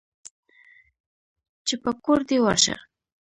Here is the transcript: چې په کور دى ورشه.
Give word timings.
چې 1.67 1.75
په 1.83 1.91
کور 2.03 2.19
دى 2.29 2.37
ورشه. 2.41 2.75